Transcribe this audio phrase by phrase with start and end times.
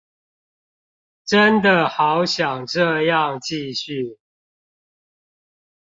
[1.25, 4.17] 真的好想這樣繼續